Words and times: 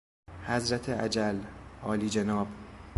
حضرت 0.45 0.89
اجل، 0.89 1.41
عالیجناب 1.83 2.47